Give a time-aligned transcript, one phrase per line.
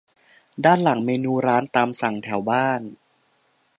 [0.65, 2.81] ด้านหลังเมนูร้านตามสั่งแถวบ้าน